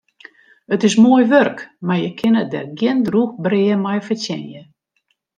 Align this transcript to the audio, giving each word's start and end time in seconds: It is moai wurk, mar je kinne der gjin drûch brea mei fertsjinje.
It 0.75 0.81
is 0.87 0.95
moai 1.03 1.25
wurk, 1.31 1.57
mar 1.87 1.99
je 2.03 2.09
kinne 2.19 2.43
der 2.51 2.67
gjin 2.77 2.99
drûch 3.05 3.33
brea 3.43 3.75
mei 3.83 3.99
fertsjinje. 4.07 4.61